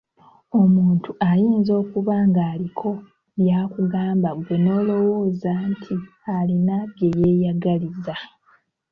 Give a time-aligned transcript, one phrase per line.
[0.61, 2.91] Omuntu ayinza okuba ng'aliko
[3.37, 5.95] by'akugamba ggwe n'olowooza nti
[6.35, 8.15] alina bye yeeyagaliza.